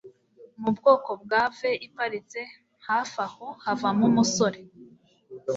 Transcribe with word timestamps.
mu 0.61 0.69
bwoko 0.77 1.09
bwa 1.23 1.41
V 1.55 1.57
iparitse 1.87 2.39
hafi 2.87 3.17
aho 3.27 3.47
havamo 3.63 4.03
umusore 4.09 4.59